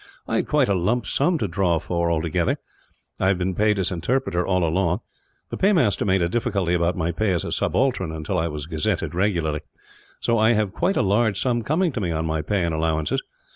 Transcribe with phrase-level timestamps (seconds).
[0.27, 2.51] I had quite a lump sum to draw for although,
[3.19, 5.01] I have been paid as interpreter all along,
[5.51, 9.13] the paymaster made a difficulty about my pay as a subaltern, until I was gazetted
[9.13, 9.61] regularly;
[10.19, 13.21] so I have quite a large sum coming to me, on my pay and allowances.